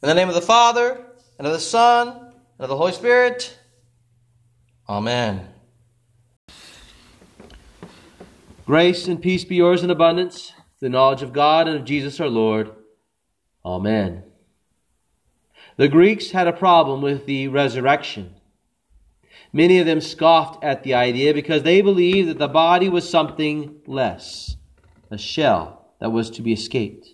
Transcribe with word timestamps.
In 0.00 0.08
the 0.08 0.14
name 0.14 0.28
of 0.28 0.36
the 0.36 0.40
Father, 0.40 1.04
and 1.38 1.46
of 1.46 1.52
the 1.52 1.58
Son, 1.58 2.08
and 2.08 2.60
of 2.60 2.68
the 2.68 2.76
Holy 2.76 2.92
Spirit. 2.92 3.58
Amen. 4.88 5.48
Grace 8.64 9.08
and 9.08 9.20
peace 9.20 9.44
be 9.44 9.56
yours 9.56 9.82
in 9.82 9.90
abundance, 9.90 10.52
the 10.78 10.88
knowledge 10.88 11.22
of 11.22 11.32
God 11.32 11.66
and 11.66 11.76
of 11.76 11.84
Jesus 11.84 12.20
our 12.20 12.28
Lord. 12.28 12.70
Amen. 13.64 14.22
The 15.76 15.88
Greeks 15.88 16.30
had 16.30 16.46
a 16.46 16.52
problem 16.52 17.02
with 17.02 17.26
the 17.26 17.48
resurrection. 17.48 18.36
Many 19.52 19.80
of 19.80 19.86
them 19.86 20.00
scoffed 20.00 20.62
at 20.62 20.84
the 20.84 20.94
idea 20.94 21.34
because 21.34 21.64
they 21.64 21.80
believed 21.80 22.28
that 22.28 22.38
the 22.38 22.46
body 22.46 22.88
was 22.88 23.10
something 23.10 23.80
less, 23.84 24.56
a 25.10 25.18
shell 25.18 25.92
that 26.00 26.10
was 26.10 26.30
to 26.30 26.42
be 26.42 26.52
escaped. 26.52 27.08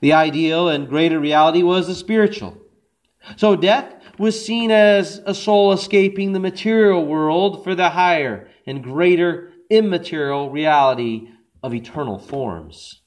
The 0.00 0.12
ideal 0.12 0.68
and 0.68 0.88
greater 0.88 1.20
reality 1.20 1.62
was 1.62 1.86
the 1.86 1.94
spiritual. 1.94 2.56
So 3.36 3.54
death 3.54 3.94
was 4.18 4.44
seen 4.44 4.70
as 4.70 5.20
a 5.26 5.34
soul 5.34 5.72
escaping 5.72 6.32
the 6.32 6.40
material 6.40 7.04
world 7.04 7.62
for 7.64 7.74
the 7.74 7.90
higher 7.90 8.48
and 8.66 8.82
greater 8.82 9.52
immaterial 9.68 10.50
reality 10.50 11.28
of 11.62 11.74
eternal 11.74 12.18
forms. 12.18 13.02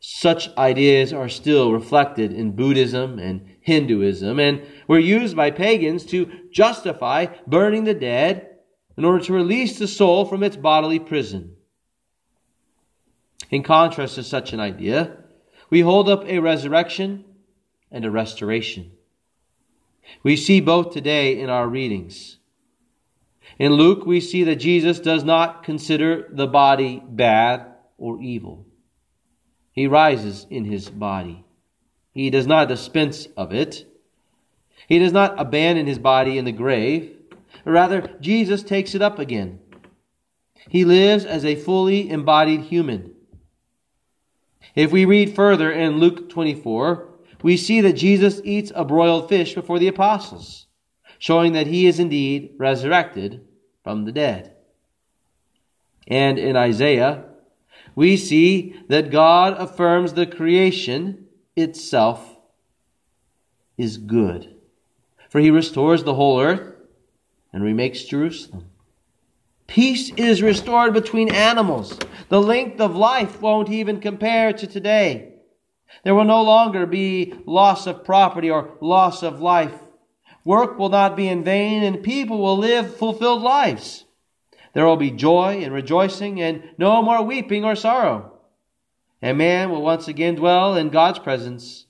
Such 0.00 0.54
ideas 0.56 1.12
are 1.12 1.28
still 1.28 1.72
reflected 1.72 2.32
in 2.32 2.56
Buddhism 2.56 3.18
and 3.18 3.46
Hinduism 3.60 4.38
and 4.38 4.62
were 4.86 4.98
used 4.98 5.36
by 5.36 5.50
pagans 5.50 6.06
to 6.06 6.30
justify 6.52 7.26
burning 7.46 7.84
the 7.84 7.94
dead 7.94 8.50
in 8.96 9.04
order 9.04 9.24
to 9.24 9.32
release 9.32 9.78
the 9.78 9.88
soul 9.88 10.24
from 10.24 10.42
its 10.42 10.56
bodily 10.56 10.98
prison. 10.98 11.56
In 13.50 13.62
contrast 13.62 14.14
to 14.14 14.22
such 14.22 14.52
an 14.52 14.60
idea, 14.60 15.24
we 15.70 15.80
hold 15.80 16.08
up 16.08 16.24
a 16.26 16.38
resurrection 16.38 17.24
and 17.90 18.04
a 18.04 18.10
restoration. 18.10 18.92
We 20.22 20.36
see 20.36 20.60
both 20.60 20.92
today 20.92 21.40
in 21.40 21.50
our 21.50 21.68
readings. 21.68 22.38
In 23.58 23.72
Luke, 23.72 24.04
we 24.06 24.20
see 24.20 24.44
that 24.44 24.56
Jesus 24.56 25.00
does 25.00 25.24
not 25.24 25.62
consider 25.62 26.28
the 26.30 26.46
body 26.46 27.02
bad 27.06 27.66
or 27.98 28.20
evil. 28.20 28.66
He 29.72 29.86
rises 29.86 30.46
in 30.50 30.64
his 30.64 30.88
body. 30.88 31.44
He 32.12 32.30
does 32.30 32.46
not 32.46 32.68
dispense 32.68 33.28
of 33.36 33.52
it. 33.52 33.86
He 34.88 34.98
does 34.98 35.12
not 35.12 35.38
abandon 35.40 35.86
his 35.86 35.98
body 35.98 36.38
in 36.38 36.44
the 36.44 36.52
grave. 36.52 37.14
Rather, 37.64 38.14
Jesus 38.20 38.62
takes 38.62 38.94
it 38.94 39.02
up 39.02 39.18
again. 39.18 39.60
He 40.68 40.84
lives 40.84 41.24
as 41.24 41.44
a 41.44 41.56
fully 41.56 42.08
embodied 42.08 42.62
human. 42.62 43.15
If 44.76 44.92
we 44.92 45.06
read 45.06 45.34
further 45.34 45.72
in 45.72 45.98
Luke 45.98 46.28
24, 46.28 47.08
we 47.42 47.56
see 47.56 47.80
that 47.80 47.94
Jesus 47.94 48.40
eats 48.44 48.70
a 48.74 48.84
broiled 48.84 49.28
fish 49.28 49.54
before 49.54 49.78
the 49.78 49.88
apostles, 49.88 50.66
showing 51.18 51.54
that 51.54 51.66
he 51.66 51.86
is 51.86 51.98
indeed 51.98 52.54
resurrected 52.58 53.40
from 53.82 54.04
the 54.04 54.12
dead. 54.12 54.52
And 56.06 56.38
in 56.38 56.56
Isaiah, 56.56 57.24
we 57.94 58.18
see 58.18 58.78
that 58.88 59.10
God 59.10 59.54
affirms 59.54 60.12
the 60.12 60.26
creation 60.26 61.26
itself 61.56 62.36
is 63.78 63.96
good. 63.96 64.54
For 65.30 65.40
he 65.40 65.50
restores 65.50 66.04
the 66.04 66.14
whole 66.14 66.40
earth 66.40 66.74
and 67.52 67.64
remakes 67.64 68.04
Jerusalem. 68.04 68.66
Peace 69.66 70.10
is 70.16 70.42
restored 70.42 70.92
between 70.92 71.32
animals. 71.32 71.98
The 72.28 72.40
length 72.40 72.80
of 72.80 72.96
life 72.96 73.40
won't 73.40 73.70
even 73.70 74.00
compare 74.00 74.52
to 74.52 74.66
today. 74.66 75.34
There 76.04 76.14
will 76.14 76.24
no 76.24 76.42
longer 76.42 76.86
be 76.86 77.34
loss 77.46 77.86
of 77.86 78.04
property 78.04 78.50
or 78.50 78.76
loss 78.80 79.22
of 79.22 79.40
life. 79.40 79.74
Work 80.44 80.78
will 80.78 80.88
not 80.88 81.16
be 81.16 81.28
in 81.28 81.42
vain, 81.42 81.82
and 81.82 82.02
people 82.02 82.38
will 82.38 82.56
live 82.56 82.96
fulfilled 82.96 83.42
lives. 83.42 84.04
There 84.72 84.86
will 84.86 84.96
be 84.96 85.10
joy 85.10 85.62
and 85.64 85.72
rejoicing, 85.72 86.40
and 86.40 86.62
no 86.78 87.02
more 87.02 87.22
weeping 87.22 87.64
or 87.64 87.74
sorrow. 87.74 88.38
And 89.20 89.38
man 89.38 89.70
will 89.70 89.82
once 89.82 90.06
again 90.06 90.36
dwell 90.36 90.76
in 90.76 90.90
God's 90.90 91.18
presence, 91.18 91.86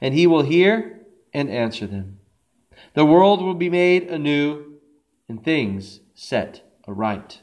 and 0.00 0.14
he 0.14 0.26
will 0.26 0.42
hear 0.42 1.06
and 1.32 1.50
answer 1.50 1.86
them. 1.86 2.18
The 2.94 3.04
world 3.04 3.42
will 3.42 3.54
be 3.54 3.70
made 3.70 4.08
anew, 4.08 4.80
and 5.28 5.44
things 5.44 6.00
set 6.14 6.63
aright. 6.86 7.40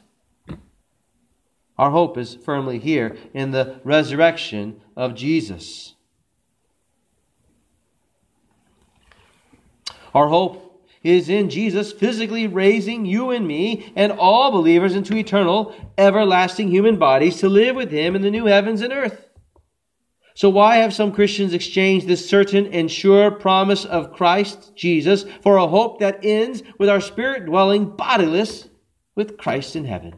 Our 1.78 1.90
hope 1.90 2.18
is 2.18 2.34
firmly 2.34 2.78
here 2.78 3.16
in 3.34 3.50
the 3.50 3.80
resurrection 3.82 4.80
of 4.96 5.14
Jesus. 5.14 5.94
Our 10.14 10.28
hope 10.28 10.86
is 11.02 11.28
in 11.28 11.50
Jesus 11.50 11.92
physically 11.92 12.46
raising 12.46 13.04
you 13.04 13.30
and 13.30 13.46
me 13.46 13.92
and 13.96 14.12
all 14.12 14.52
believers 14.52 14.94
into 14.94 15.16
eternal, 15.16 15.74
everlasting 15.98 16.68
human 16.68 16.96
bodies 16.96 17.38
to 17.38 17.48
live 17.48 17.74
with 17.74 17.90
Him 17.90 18.14
in 18.14 18.22
the 18.22 18.30
new 18.30 18.46
heavens 18.46 18.82
and 18.82 18.92
earth. 18.92 19.28
So 20.34 20.48
why 20.48 20.76
have 20.76 20.94
some 20.94 21.12
Christians 21.12 21.52
exchanged 21.52 22.06
this 22.06 22.28
certain 22.28 22.66
and 22.68 22.90
sure 22.90 23.30
promise 23.30 23.84
of 23.84 24.12
Christ 24.12 24.72
Jesus 24.74 25.24
for 25.42 25.56
a 25.56 25.66
hope 25.66 25.98
that 26.00 26.24
ends 26.24 26.62
with 26.78 26.88
our 26.88 27.00
spirit 27.00 27.46
dwelling 27.46 27.96
bodiless 27.96 28.68
with 29.14 29.36
Christ 29.36 29.76
in 29.76 29.84
heaven? 29.84 30.14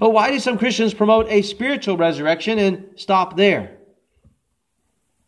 Well, 0.00 0.12
why 0.12 0.30
do 0.30 0.38
some 0.38 0.58
Christians 0.58 0.94
promote 0.94 1.28
a 1.28 1.42
spiritual 1.42 1.96
resurrection 1.96 2.58
and 2.58 2.90
stop 2.96 3.36
there? 3.36 3.78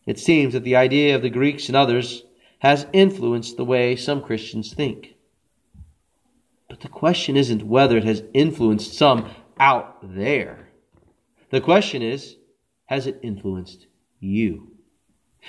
It 0.06 0.18
seems 0.18 0.52
that 0.52 0.64
the 0.64 0.76
idea 0.76 1.14
of 1.14 1.22
the 1.22 1.30
Greeks 1.30 1.68
and 1.68 1.76
others 1.76 2.24
has 2.58 2.86
influenced 2.92 3.56
the 3.56 3.64
way 3.64 3.96
some 3.96 4.22
Christians 4.22 4.72
think. 4.74 5.14
But 6.68 6.80
the 6.80 6.88
question 6.88 7.36
isn't 7.36 7.62
whether 7.62 7.96
it 7.96 8.04
has 8.04 8.22
influenced 8.34 8.94
some 8.94 9.30
out 9.58 9.98
there. 10.14 10.68
The 11.50 11.60
question 11.60 12.02
is, 12.02 12.36
has 12.86 13.06
it 13.06 13.18
influenced 13.22 13.86
you? 14.20 14.72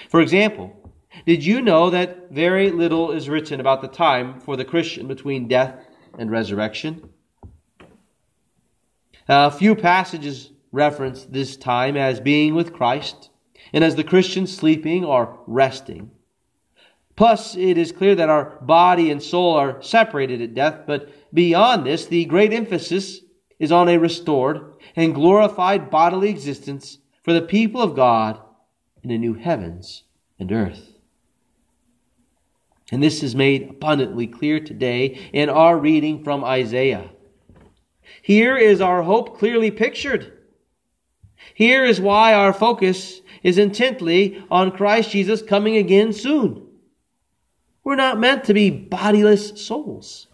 For 0.09 0.21
example, 0.21 0.93
did 1.25 1.45
you 1.45 1.61
know 1.61 1.89
that 1.89 2.31
very 2.31 2.71
little 2.71 3.11
is 3.11 3.29
written 3.29 3.59
about 3.59 3.81
the 3.81 3.87
time 3.87 4.39
for 4.39 4.55
the 4.55 4.65
Christian 4.65 5.07
between 5.07 5.47
death 5.47 5.75
and 6.17 6.31
resurrection? 6.31 7.09
A 9.27 9.51
few 9.51 9.75
passages 9.75 10.51
reference 10.71 11.25
this 11.25 11.57
time 11.57 11.97
as 11.97 12.19
being 12.19 12.55
with 12.55 12.73
Christ 12.73 13.29
and 13.73 13.83
as 13.83 13.95
the 13.95 14.03
Christian 14.03 14.47
sleeping 14.47 15.05
or 15.05 15.39
resting. 15.47 16.11
Plus, 17.15 17.55
it 17.55 17.77
is 17.77 17.91
clear 17.91 18.15
that 18.15 18.29
our 18.29 18.57
body 18.61 19.11
and 19.11 19.21
soul 19.21 19.53
are 19.53 19.81
separated 19.81 20.41
at 20.41 20.53
death, 20.53 20.81
but 20.87 21.09
beyond 21.33 21.85
this, 21.85 22.05
the 22.05 22.25
great 22.25 22.53
emphasis 22.53 23.19
is 23.59 23.71
on 23.71 23.87
a 23.87 23.97
restored 23.97 24.73
and 24.95 25.13
glorified 25.13 25.91
bodily 25.91 26.29
existence 26.29 26.97
for 27.21 27.33
the 27.33 27.41
people 27.41 27.81
of 27.81 27.95
God 27.95 28.39
in 29.03 29.11
a 29.11 29.17
new 29.17 29.35
heavens 29.35 30.03
and 30.39 30.51
earth. 30.51 30.93
And 32.91 33.01
this 33.03 33.23
is 33.23 33.35
made 33.35 33.69
abundantly 33.69 34.27
clear 34.27 34.59
today 34.59 35.29
in 35.31 35.49
our 35.49 35.77
reading 35.77 36.23
from 36.23 36.43
Isaiah. 36.43 37.11
Here 38.21 38.57
is 38.57 38.81
our 38.81 39.03
hope 39.03 39.37
clearly 39.37 39.71
pictured. 39.71 40.37
Here 41.53 41.85
is 41.85 41.99
why 41.99 42.33
our 42.33 42.53
focus 42.53 43.21
is 43.43 43.57
intently 43.57 44.43
on 44.51 44.71
Christ 44.71 45.11
Jesus 45.11 45.41
coming 45.41 45.75
again 45.75 46.13
soon. 46.13 46.67
We're 47.83 47.95
not 47.95 48.19
meant 48.19 48.43
to 48.45 48.53
be 48.53 48.69
bodiless 48.69 49.65
souls. 49.65 50.27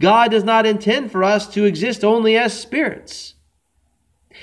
God 0.00 0.30
does 0.30 0.44
not 0.44 0.64
intend 0.64 1.10
for 1.10 1.24
us 1.24 1.48
to 1.54 1.64
exist 1.64 2.04
only 2.04 2.36
as 2.36 2.58
spirits. 2.58 3.34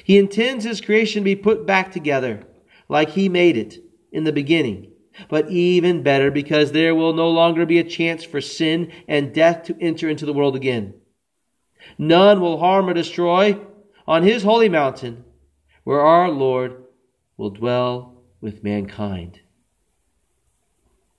He 0.03 0.17
intends 0.17 0.65
His 0.65 0.81
creation 0.81 1.21
to 1.21 1.25
be 1.25 1.35
put 1.35 1.65
back 1.65 1.91
together 1.91 2.45
like 2.89 3.11
He 3.11 3.29
made 3.29 3.55
it 3.55 3.77
in 4.11 4.25
the 4.25 4.33
beginning. 4.33 4.91
But 5.29 5.49
even 5.49 6.03
better 6.03 6.31
because 6.31 6.71
there 6.71 6.95
will 6.95 7.13
no 7.13 7.29
longer 7.29 7.65
be 7.65 7.79
a 7.79 7.83
chance 7.83 8.23
for 8.23 8.41
sin 8.41 8.91
and 9.07 9.33
death 9.33 9.63
to 9.63 9.77
enter 9.79 10.09
into 10.09 10.25
the 10.25 10.33
world 10.33 10.55
again. 10.55 10.93
None 11.97 12.41
will 12.41 12.59
harm 12.59 12.89
or 12.89 12.93
destroy 12.93 13.59
on 14.07 14.23
his 14.23 14.43
holy 14.43 14.69
mountain 14.69 15.23
where 15.83 16.01
our 16.01 16.29
Lord 16.29 16.83
will 17.37 17.49
dwell 17.49 18.21
with 18.41 18.63
mankind. 18.63 19.41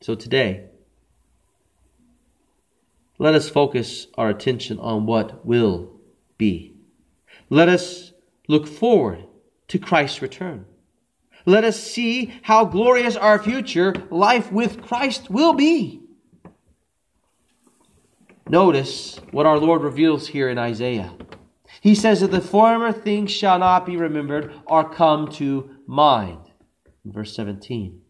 So 0.00 0.14
today, 0.14 0.66
let 3.18 3.34
us 3.34 3.50
focus 3.50 4.06
our 4.16 4.30
attention 4.30 4.78
on 4.78 5.06
what 5.06 5.44
will 5.44 5.90
be. 6.38 6.74
Let 7.50 7.68
us 7.68 8.12
look 8.48 8.66
forward 8.66 9.26
to 9.68 9.78
Christ's 9.78 10.22
return. 10.22 10.64
Let 11.46 11.64
us 11.64 11.78
see 11.78 12.32
how 12.42 12.64
glorious 12.64 13.16
our 13.16 13.42
future 13.42 13.94
life 14.10 14.50
with 14.50 14.82
Christ 14.82 15.30
will 15.30 15.52
be. 15.52 16.00
Notice 18.50 19.20
what 19.31 19.47
our 19.47 19.61
Lord 19.61 19.82
reveals 19.82 20.26
here 20.26 20.49
in 20.49 20.58
Isaiah. 20.58 21.14
He 21.81 21.94
says 21.94 22.20
that 22.20 22.32
the 22.32 22.41
former 22.41 22.91
things 22.91 23.31
shall 23.31 23.61
not 23.61 23.87
be 23.87 23.97
remembered 23.97 24.52
or 24.67 24.91
come 24.91 25.31
to 25.35 25.70
mind. 25.87 26.50
In 27.05 27.12
verse 27.12 27.32
17. 27.37 28.00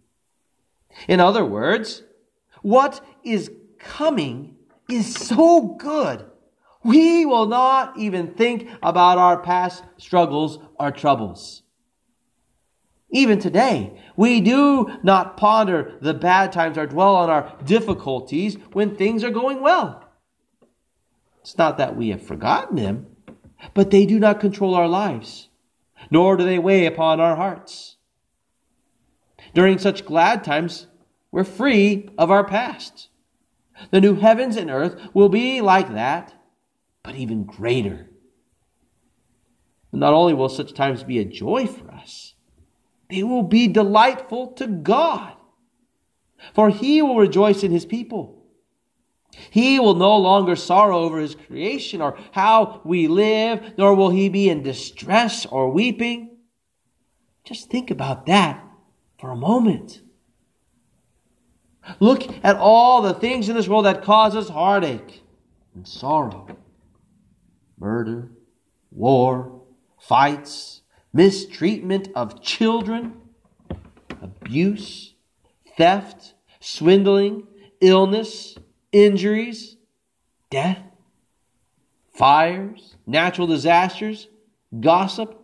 In 1.08 1.20
other 1.20 1.44
words, 1.44 2.04
what 2.62 3.04
is 3.22 3.50
coming 3.78 4.56
is 4.88 5.14
so 5.14 5.76
good. 5.78 6.24
We 6.82 7.26
will 7.26 7.46
not 7.46 7.98
even 7.98 8.32
think 8.32 8.66
about 8.82 9.18
our 9.18 9.42
past 9.42 9.84
struggles 9.98 10.58
or 10.78 10.90
troubles. 10.90 11.64
Even 13.10 13.38
today, 13.38 14.00
we 14.16 14.40
do 14.40 14.90
not 15.02 15.36
ponder 15.36 15.98
the 16.00 16.14
bad 16.14 16.50
times 16.50 16.78
or 16.78 16.86
dwell 16.86 17.14
on 17.14 17.28
our 17.28 17.54
difficulties 17.66 18.56
when 18.72 18.96
things 18.96 19.22
are 19.22 19.30
going 19.30 19.60
well. 19.60 20.06
It's 21.40 21.56
not 21.56 21.78
that 21.78 21.96
we 21.96 22.10
have 22.10 22.22
forgotten 22.22 22.76
them, 22.76 23.06
but 23.74 23.90
they 23.90 24.06
do 24.06 24.18
not 24.18 24.40
control 24.40 24.74
our 24.74 24.88
lives, 24.88 25.48
nor 26.10 26.36
do 26.36 26.44
they 26.44 26.58
weigh 26.58 26.86
upon 26.86 27.20
our 27.20 27.36
hearts. 27.36 27.96
During 29.54 29.78
such 29.78 30.04
glad 30.04 30.44
times, 30.44 30.86
we're 31.32 31.44
free 31.44 32.10
of 32.18 32.30
our 32.30 32.44
past. 32.44 33.08
The 33.90 34.00
new 34.00 34.16
heavens 34.16 34.56
and 34.56 34.70
earth 34.70 35.00
will 35.14 35.28
be 35.28 35.60
like 35.60 35.92
that, 35.94 36.34
but 37.02 37.14
even 37.14 37.44
greater. 37.44 38.10
Not 39.92 40.14
only 40.14 40.34
will 40.34 40.48
such 40.48 40.74
times 40.74 41.02
be 41.02 41.18
a 41.18 41.24
joy 41.24 41.66
for 41.66 41.90
us, 41.90 42.34
they 43.08 43.22
will 43.22 43.42
be 43.42 43.66
delightful 43.66 44.48
to 44.52 44.66
God. 44.66 45.34
For 46.54 46.70
he 46.70 47.02
will 47.02 47.16
rejoice 47.16 47.62
in 47.62 47.72
his 47.72 47.84
people. 47.84 48.39
He 49.50 49.78
will 49.78 49.94
no 49.94 50.16
longer 50.16 50.56
sorrow 50.56 50.98
over 50.98 51.18
his 51.18 51.34
creation 51.34 52.00
or 52.00 52.18
how 52.32 52.80
we 52.84 53.08
live, 53.08 53.74
nor 53.78 53.94
will 53.94 54.10
he 54.10 54.28
be 54.28 54.48
in 54.48 54.62
distress 54.62 55.46
or 55.46 55.70
weeping. 55.70 56.36
Just 57.44 57.70
think 57.70 57.90
about 57.90 58.26
that 58.26 58.64
for 59.18 59.30
a 59.30 59.36
moment. 59.36 60.02
Look 61.98 62.22
at 62.44 62.56
all 62.56 63.02
the 63.02 63.14
things 63.14 63.48
in 63.48 63.56
this 63.56 63.68
world 63.68 63.86
that 63.86 64.02
cause 64.02 64.36
us 64.36 64.48
heartache 64.48 65.22
and 65.74 65.86
sorrow 65.86 66.46
murder, 67.78 68.30
war, 68.90 69.62
fights, 69.98 70.82
mistreatment 71.12 72.08
of 72.14 72.42
children, 72.42 73.14
abuse, 74.20 75.14
theft, 75.76 76.34
swindling, 76.60 77.46
illness, 77.80 78.56
injuries, 78.92 79.76
death, 80.50 80.78
fires, 82.12 82.96
natural 83.06 83.46
disasters, 83.46 84.28
gossip, 84.78 85.36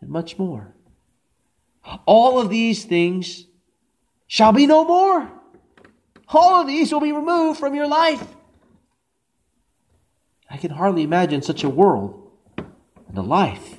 and 0.00 0.10
much 0.10 0.38
more. 0.38 0.74
All 2.06 2.40
of 2.40 2.50
these 2.50 2.84
things 2.84 3.46
shall 4.26 4.52
be 4.52 4.66
no 4.66 4.84
more. 4.84 5.30
All 6.28 6.60
of 6.60 6.66
these 6.66 6.92
will 6.92 7.00
be 7.00 7.12
removed 7.12 7.58
from 7.58 7.74
your 7.74 7.88
life. 7.88 8.24
I 10.48 10.56
can 10.56 10.70
hardly 10.70 11.02
imagine 11.02 11.42
such 11.42 11.64
a 11.64 11.68
world 11.68 12.30
and 12.56 13.18
a 13.18 13.22
life. 13.22 13.78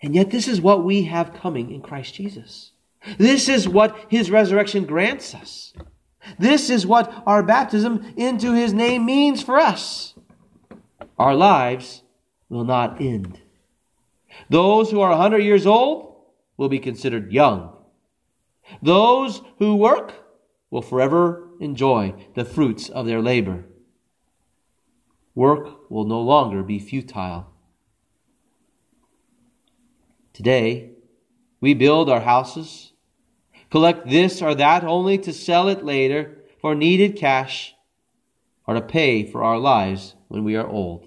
And 0.00 0.14
yet, 0.14 0.30
this 0.30 0.46
is 0.46 0.60
what 0.60 0.84
we 0.84 1.04
have 1.04 1.34
coming 1.34 1.72
in 1.72 1.82
Christ 1.82 2.14
Jesus. 2.14 2.70
This 3.16 3.48
is 3.48 3.68
what 3.68 3.96
his 4.08 4.30
resurrection 4.30 4.84
grants 4.84 5.34
us. 5.34 5.72
This 6.38 6.70
is 6.70 6.86
what 6.86 7.22
our 7.26 7.42
baptism 7.42 8.14
into 8.16 8.52
his 8.52 8.72
name 8.72 9.06
means 9.06 9.42
for 9.42 9.58
us. 9.58 10.14
Our 11.18 11.34
lives 11.34 12.02
will 12.48 12.64
not 12.64 13.00
end. 13.00 13.40
Those 14.48 14.90
who 14.90 15.00
are 15.00 15.10
100 15.10 15.38
years 15.38 15.66
old 15.66 16.16
will 16.56 16.68
be 16.68 16.78
considered 16.78 17.32
young. 17.32 17.76
Those 18.82 19.42
who 19.58 19.76
work 19.76 20.12
will 20.70 20.82
forever 20.82 21.48
enjoy 21.60 22.14
the 22.34 22.44
fruits 22.44 22.88
of 22.88 23.06
their 23.06 23.22
labor. 23.22 23.64
Work 25.34 25.90
will 25.90 26.04
no 26.04 26.20
longer 26.20 26.62
be 26.62 26.78
futile. 26.78 27.46
Today, 30.32 30.90
we 31.60 31.74
build 31.74 32.08
our 32.08 32.20
houses, 32.20 32.87
collect 33.70 34.08
this 34.08 34.42
or 34.42 34.54
that 34.54 34.84
only 34.84 35.18
to 35.18 35.32
sell 35.32 35.68
it 35.68 35.84
later 35.84 36.38
for 36.60 36.74
needed 36.74 37.16
cash 37.16 37.74
or 38.66 38.74
to 38.74 38.80
pay 38.80 39.24
for 39.24 39.42
our 39.42 39.58
lives 39.58 40.14
when 40.28 40.44
we 40.44 40.56
are 40.56 40.68
old. 40.68 41.06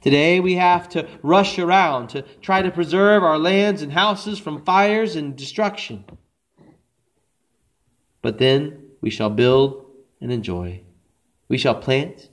Today 0.00 0.38
we 0.40 0.54
have 0.54 0.88
to 0.90 1.08
rush 1.22 1.58
around 1.58 2.08
to 2.08 2.22
try 2.40 2.62
to 2.62 2.70
preserve 2.70 3.22
our 3.22 3.38
lands 3.38 3.82
and 3.82 3.92
houses 3.92 4.38
from 4.38 4.64
fires 4.64 5.16
and 5.16 5.36
destruction. 5.36 6.04
But 8.22 8.38
then 8.38 8.84
we 9.00 9.10
shall 9.10 9.30
build 9.30 9.86
and 10.20 10.32
enjoy. 10.32 10.82
We 11.48 11.58
shall 11.58 11.74
plant 11.74 12.28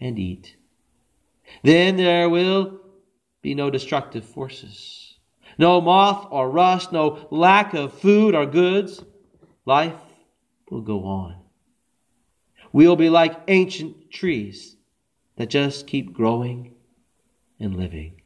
and 0.00 0.18
eat. 0.18 0.56
Then 1.62 1.96
there 1.96 2.28
will 2.28 2.80
be 3.42 3.54
no 3.54 3.70
destructive 3.70 4.24
forces, 4.24 5.09
no 5.60 5.78
moth 5.78 6.26
or 6.30 6.50
rust, 6.50 6.90
no 6.90 7.28
lack 7.30 7.74
of 7.74 7.92
food 7.92 8.34
or 8.34 8.46
goods. 8.46 9.04
Life 9.66 10.00
will 10.70 10.80
go 10.80 11.04
on. 11.04 11.36
We'll 12.72 12.96
be 12.96 13.10
like 13.10 13.38
ancient 13.46 14.10
trees 14.10 14.76
that 15.36 15.50
just 15.50 15.86
keep 15.86 16.14
growing 16.14 16.74
and 17.60 17.76
living. 17.76 18.22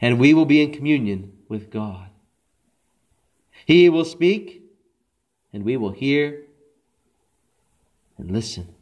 And 0.00 0.20
we 0.20 0.32
will 0.32 0.46
be 0.46 0.62
in 0.62 0.72
communion 0.72 1.32
with 1.48 1.68
God. 1.68 2.08
He 3.66 3.88
will 3.88 4.04
speak, 4.04 4.62
and 5.52 5.64
we 5.64 5.76
will 5.76 5.90
hear 5.90 6.44
and 8.16 8.30
listen. 8.30 8.72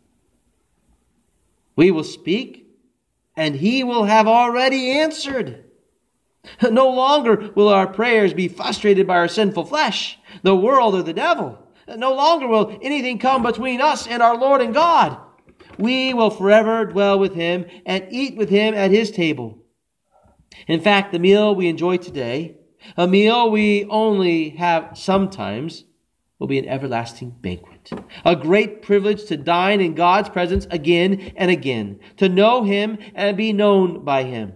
We 1.75 1.91
will 1.91 2.05
speak, 2.05 2.67
and 3.35 3.55
He 3.55 3.83
will 3.83 4.05
have 4.05 4.27
already 4.27 4.91
answered. 4.91 5.65
No 6.71 6.91
longer 6.91 7.51
will 7.55 7.69
our 7.69 7.87
prayers 7.87 8.35
be 8.35 8.49
frustrated 8.49 9.07
by 9.07 9.17
our 9.17 9.29
sinful 9.29 9.67
flesh, 9.67 10.19
the 10.43 10.57
world, 10.57 10.95
or 10.95 11.03
the 11.03 11.13
devil. 11.13 11.59
No 11.89 12.15
longer 12.15 12.47
will 12.47 12.79
anything 12.83 13.19
come 13.19 13.43
between 13.43 13.81
us 13.81 14.07
and 14.07 14.23
our 14.23 14.37
Lord 14.37 14.61
and 14.61 14.73
God. 14.73 15.19
We 15.79 16.15
will 16.15 16.31
forever 16.31 16.85
dwell 16.85 17.19
with 17.19 17.35
Him 17.35 17.67
and 17.85 18.07
eat 18.11 18.37
with 18.37 18.49
Him 18.49 18.75
at 18.75 18.91
His 18.91 19.11
table. 19.11 19.59
In 20.67 20.81
fact, 20.81 21.13
the 21.13 21.19
meal 21.19 21.55
we 21.55 21.69
enjoy 21.69 21.97
today 21.97 22.57
a 22.97 23.07
meal 23.07 23.51
we 23.51 23.85
only 23.85 24.51
have 24.51 24.97
sometimes 24.97 25.85
will 26.39 26.47
be 26.47 26.59
an 26.59 26.69
everlasting 26.69 27.31
banquet. 27.31 27.91
A 28.25 28.35
great 28.35 28.83
privilege 28.83 29.27
to 29.27 29.37
dine 29.37 29.81
in 29.81 29.95
God's 29.95 30.31
presence 30.31 30.67
again 30.71 31.33
and 31.37 31.51
again, 31.51 32.01
to 32.17 32.29
know 32.29 32.65
Him 32.65 32.99
and 33.15 33.37
be 33.37 33.53
known 33.53 34.05
by 34.05 34.25
Him. 34.25 34.55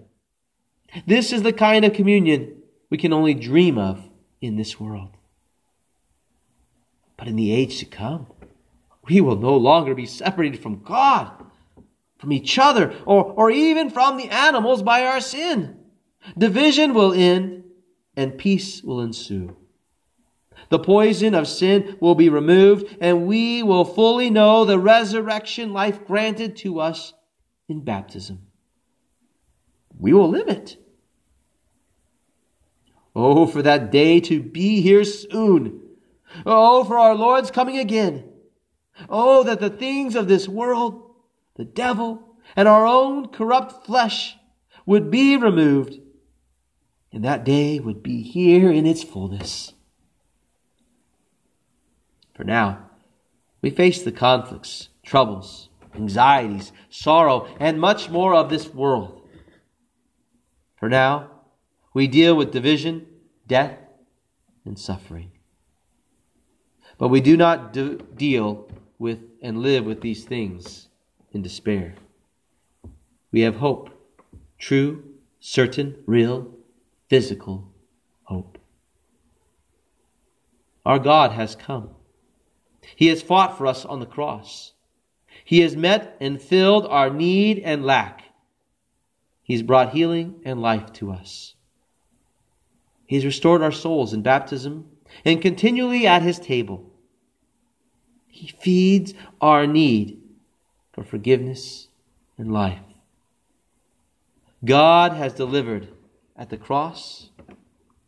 This 1.06 1.32
is 1.32 1.42
the 1.42 1.52
kind 1.52 1.84
of 1.84 1.92
communion 1.92 2.62
we 2.90 2.98
can 2.98 3.12
only 3.12 3.34
dream 3.34 3.78
of 3.78 4.08
in 4.40 4.56
this 4.56 4.78
world. 4.78 5.16
But 7.16 7.28
in 7.28 7.36
the 7.36 7.52
age 7.52 7.78
to 7.78 7.84
come, 7.84 8.26
we 9.08 9.20
will 9.20 9.36
no 9.36 9.56
longer 9.56 9.94
be 9.94 10.06
separated 10.06 10.62
from 10.62 10.82
God, 10.82 11.32
from 12.18 12.32
each 12.32 12.58
other, 12.58 12.94
or, 13.06 13.24
or 13.24 13.50
even 13.50 13.90
from 13.90 14.16
the 14.16 14.28
animals 14.28 14.82
by 14.82 15.04
our 15.04 15.20
sin. 15.20 15.76
Division 16.38 16.94
will 16.94 17.12
end 17.12 17.64
and 18.16 18.38
peace 18.38 18.82
will 18.82 19.00
ensue. 19.00 19.56
The 20.70 20.78
poison 20.78 21.34
of 21.34 21.46
sin 21.46 21.98
will 22.00 22.14
be 22.14 22.28
removed, 22.28 22.96
and 23.00 23.26
we 23.26 23.62
will 23.62 23.84
fully 23.84 24.30
know 24.30 24.64
the 24.64 24.78
resurrection 24.78 25.72
life 25.72 26.06
granted 26.06 26.56
to 26.58 26.80
us 26.80 27.12
in 27.68 27.84
baptism. 27.84 28.46
We 29.98 30.12
will 30.12 30.28
live 30.28 30.48
it. 30.48 30.76
Oh, 33.14 33.46
for 33.46 33.62
that 33.62 33.90
day 33.90 34.20
to 34.20 34.42
be 34.42 34.80
here 34.80 35.04
soon. 35.04 35.80
Oh, 36.44 36.84
for 36.84 36.98
our 36.98 37.14
Lord's 37.14 37.50
coming 37.50 37.78
again. 37.78 38.24
Oh, 39.08 39.42
that 39.44 39.60
the 39.60 39.70
things 39.70 40.14
of 40.16 40.28
this 40.28 40.48
world, 40.48 41.14
the 41.56 41.64
devil, 41.64 42.36
and 42.56 42.68
our 42.68 42.86
own 42.86 43.28
corrupt 43.28 43.86
flesh 43.86 44.36
would 44.86 45.10
be 45.10 45.36
removed 45.36 46.00
and 47.14 47.24
that 47.24 47.44
day 47.44 47.78
would 47.78 48.02
be 48.02 48.22
here 48.22 48.72
in 48.72 48.84
its 48.84 49.04
fullness. 49.04 49.72
For 52.34 52.42
now, 52.42 52.90
we 53.62 53.70
face 53.70 54.02
the 54.02 54.10
conflicts, 54.10 54.88
troubles, 55.04 55.68
anxieties, 55.94 56.72
sorrow, 56.90 57.46
and 57.60 57.80
much 57.80 58.10
more 58.10 58.34
of 58.34 58.50
this 58.50 58.74
world. 58.74 59.22
For 60.74 60.88
now, 60.88 61.30
we 61.94 62.08
deal 62.08 62.34
with 62.34 62.50
division, 62.50 63.06
death, 63.46 63.78
and 64.64 64.78
suffering. 64.78 65.30
But 66.98 67.08
we 67.08 67.20
do 67.20 67.36
not 67.36 67.72
do, 67.72 67.98
deal 68.16 68.68
with 68.98 69.20
and 69.40 69.58
live 69.58 69.84
with 69.84 70.00
these 70.00 70.24
things 70.24 70.88
in 71.32 71.42
despair. 71.42 71.94
We 73.30 73.40
have 73.40 73.56
hope, 73.56 73.90
true, 74.58 75.04
certain, 75.40 75.96
real, 76.06 76.52
physical 77.08 77.72
hope. 78.24 78.58
Our 80.86 80.98
God 80.98 81.32
has 81.32 81.56
come. 81.56 81.90
He 82.96 83.08
has 83.08 83.22
fought 83.22 83.56
for 83.56 83.66
us 83.66 83.84
on 83.84 84.00
the 84.00 84.06
cross. 84.06 84.72
He 85.44 85.60
has 85.60 85.76
met 85.76 86.16
and 86.20 86.40
filled 86.40 86.86
our 86.86 87.10
need 87.10 87.58
and 87.58 87.84
lack. 87.84 88.22
He's 89.42 89.62
brought 89.62 89.92
healing 89.92 90.40
and 90.44 90.60
life 90.60 90.92
to 90.94 91.12
us. 91.12 91.53
He's 93.14 93.24
restored 93.24 93.62
our 93.62 93.70
souls 93.70 94.12
in 94.12 94.22
baptism 94.22 94.90
and 95.24 95.40
continually 95.40 96.04
at 96.04 96.22
his 96.22 96.40
table. 96.40 96.90
He 98.26 98.48
feeds 98.48 99.14
our 99.40 99.68
need 99.68 100.20
for 100.92 101.04
forgiveness 101.04 101.86
and 102.36 102.52
life. 102.52 102.80
God 104.64 105.12
has 105.12 105.32
delivered 105.32 105.90
at 106.34 106.50
the 106.50 106.56
cross 106.56 107.30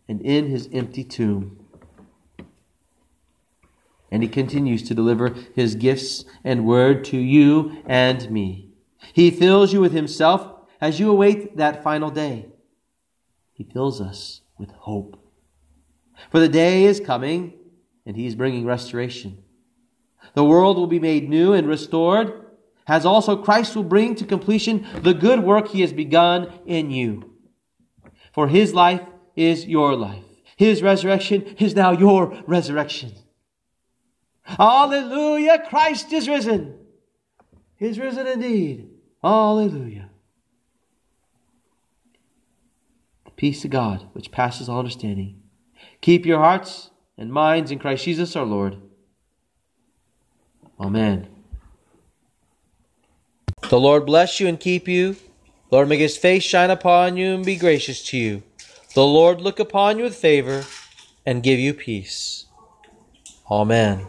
and 0.08 0.20
in 0.22 0.48
his 0.48 0.68
empty 0.72 1.04
tomb. 1.04 1.64
And 4.10 4.24
he 4.24 4.28
continues 4.28 4.82
to 4.88 4.94
deliver 4.94 5.36
his 5.54 5.76
gifts 5.76 6.24
and 6.42 6.66
word 6.66 7.04
to 7.04 7.16
you 7.16 7.80
and 7.86 8.28
me. 8.28 8.70
He 9.12 9.30
fills 9.30 9.72
you 9.72 9.80
with 9.80 9.92
himself 9.92 10.66
as 10.80 10.98
you 10.98 11.08
await 11.08 11.58
that 11.58 11.84
final 11.84 12.10
day. 12.10 12.46
He 13.52 13.62
fills 13.62 14.00
us 14.00 14.40
with 14.58 14.70
hope. 14.70 15.22
For 16.30 16.38
the 16.38 16.48
day 16.48 16.84
is 16.84 17.00
coming, 17.00 17.54
and 18.04 18.16
he 18.16 18.26
is 18.26 18.34
bringing 18.34 18.64
restoration. 18.64 19.42
The 20.34 20.44
world 20.44 20.76
will 20.76 20.86
be 20.86 21.00
made 21.00 21.28
new 21.28 21.52
and 21.52 21.66
restored, 21.66 22.32
as 22.86 23.04
also 23.04 23.36
Christ 23.36 23.74
will 23.74 23.84
bring 23.84 24.14
to 24.16 24.24
completion 24.24 24.86
the 25.02 25.14
good 25.14 25.40
work 25.40 25.68
he 25.68 25.80
has 25.80 25.92
begun 25.92 26.52
in 26.66 26.90
you. 26.90 27.32
For 28.32 28.48
his 28.48 28.74
life 28.74 29.02
is 29.34 29.66
your 29.66 29.96
life. 29.96 30.24
His 30.56 30.82
resurrection 30.82 31.42
is 31.58 31.74
now 31.74 31.92
your 31.92 32.42
resurrection. 32.46 33.12
Hallelujah! 34.42 35.64
Christ 35.68 36.12
is 36.12 36.28
risen. 36.28 36.78
He 37.76 37.86
is 37.86 37.98
risen 37.98 38.26
indeed. 38.26 38.88
Hallelujah. 39.22 40.08
The 43.14 43.24
peace 43.36 43.64
of 43.64 43.70
God, 43.70 44.08
which 44.12 44.32
passes 44.32 44.68
all 44.68 44.78
understanding, 44.78 45.42
keep 46.00 46.26
your 46.26 46.38
hearts 46.38 46.90
and 47.16 47.32
minds 47.32 47.70
in 47.70 47.78
Christ 47.78 48.04
Jesus 48.04 48.36
our 48.36 48.44
Lord. 48.44 48.76
Amen. 50.80 51.28
The 53.68 53.80
Lord 53.80 54.06
bless 54.06 54.40
you 54.40 54.46
and 54.46 54.60
keep 54.60 54.86
you. 54.86 55.16
Lord, 55.70 55.88
make 55.88 56.00
his 56.00 56.16
face 56.16 56.44
shine 56.44 56.70
upon 56.70 57.16
you 57.16 57.34
and 57.34 57.44
be 57.44 57.56
gracious 57.56 58.04
to 58.08 58.16
you. 58.16 58.42
The 58.94 59.04
Lord 59.04 59.40
look 59.40 59.58
upon 59.58 59.98
you 59.98 60.04
with 60.04 60.14
favor 60.14 60.64
and 61.24 61.42
give 61.42 61.58
you 61.58 61.74
peace. 61.74 62.46
Amen. 63.50 64.06